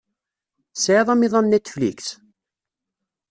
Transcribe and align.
Tesɛiḍ 0.73 1.07
amiḍan 1.13 1.45
Netflix? 1.49 2.05